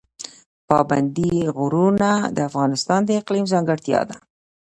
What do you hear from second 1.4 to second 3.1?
غرونه د افغانستان د